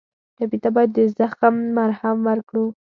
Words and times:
ټپي 0.37 0.57
ته 0.63 0.69
باید 0.75 0.89
د 0.97 0.99
زخم 1.17 1.55
مرهم 1.77 2.17
ورکړو. 2.29 2.65